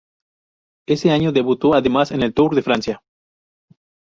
Ese 0.87 1.11
año 1.11 1.31
debutó 1.31 1.75
además 1.75 2.09
en 2.11 2.23
el 2.23 2.33
Tour 2.33 2.55
de 2.55 2.63
Francia. 2.63 3.03